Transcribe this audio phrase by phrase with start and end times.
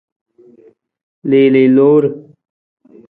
[1.29, 2.03] Liili loor.